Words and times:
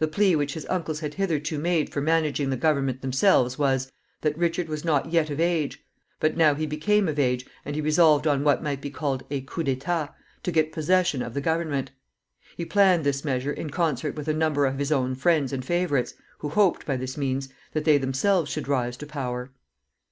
The 0.00 0.08
plea 0.08 0.34
which 0.34 0.54
his 0.54 0.66
uncles 0.66 0.98
had 0.98 1.14
hitherto 1.14 1.56
made 1.56 1.92
for 1.92 2.00
managing 2.00 2.50
the 2.50 2.56
government 2.56 3.02
themselves 3.02 3.56
was, 3.56 3.92
that 4.20 4.36
Richard 4.36 4.68
was 4.68 4.84
not 4.84 5.12
yet 5.12 5.30
of 5.30 5.38
age. 5.38 5.84
But 6.18 6.36
now 6.36 6.56
he 6.56 6.66
became 6.66 7.06
of 7.06 7.20
age, 7.20 7.46
and 7.64 7.76
he 7.76 7.80
resolved 7.80 8.26
on 8.26 8.42
what 8.42 8.64
might 8.64 8.80
be 8.80 8.90
called 8.90 9.22
a 9.30 9.42
coup 9.42 9.62
d'état, 9.62 10.12
to 10.42 10.50
get 10.50 10.72
possession 10.72 11.22
of 11.22 11.34
the 11.34 11.40
government. 11.40 11.92
He 12.56 12.64
planned 12.64 13.04
this 13.04 13.24
measure 13.24 13.52
in 13.52 13.70
concert 13.70 14.16
with 14.16 14.26
a 14.26 14.34
number 14.34 14.66
of 14.66 14.80
his 14.80 14.90
own 14.90 15.14
friends 15.14 15.52
and 15.52 15.64
favorites, 15.64 16.14
who 16.38 16.48
hoped, 16.48 16.84
by 16.84 16.96
this 16.96 17.16
means, 17.16 17.48
that 17.72 17.84
they 17.84 17.96
themselves 17.96 18.50
should 18.50 18.66
rise 18.66 18.96
to 18.96 19.06
power. 19.06 19.52